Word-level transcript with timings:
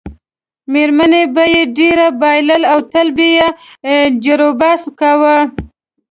میرمنې 0.71 1.23
به 1.33 1.43
یې 1.53 1.61
ډېری 1.77 2.07
بایلل 2.21 2.63
او 2.71 2.79
تل 2.91 3.07
به 3.15 3.25
یې 3.35 3.47
جروبحث 4.23 4.81
کاوه. 4.99 5.37